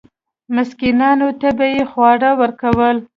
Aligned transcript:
مسکینانو 0.55 1.27
ته 1.41 1.49
به 1.57 1.65
یې 1.73 1.81
خواړه 1.91 2.29
ورکول. 2.41 2.97